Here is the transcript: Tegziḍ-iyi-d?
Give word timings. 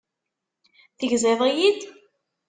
Tegziḍ-iyi-d? 0.97 1.81